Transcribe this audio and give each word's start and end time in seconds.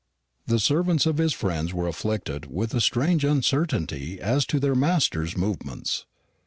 The 0.47 0.57
servants 0.57 1.05
of 1.05 1.19
his 1.19 1.31
friends 1.31 1.75
were 1.75 1.87
afflicted 1.87 2.47
with 2.47 2.73
a 2.73 2.81
strange 2.81 3.23
uncertainty 3.23 4.19
as 4.19 4.47
to 4.47 4.59
their 4.59 4.73
masters' 4.73 5.37
movements. 5.37 6.07